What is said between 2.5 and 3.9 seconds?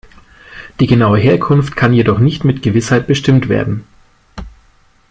Gewissheit bestimmt werden.